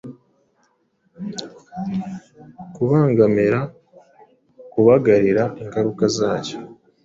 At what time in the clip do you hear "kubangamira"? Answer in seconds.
2.75-3.59